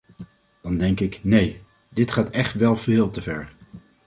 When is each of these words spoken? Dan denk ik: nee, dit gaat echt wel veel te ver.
Dan 0.61 0.77
denk 0.77 0.99
ik: 0.99 1.19
nee, 1.23 1.61
dit 1.89 2.11
gaat 2.11 2.29
echt 2.29 2.53
wel 2.53 2.75
veel 2.75 3.09
te 3.09 3.21
ver. 3.21 3.53